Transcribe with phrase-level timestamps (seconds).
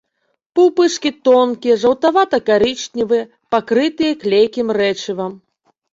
[0.59, 5.37] Пупышкі тонкія, жаўтавата- карычневыя, пакрытыя клейкім рэчывам.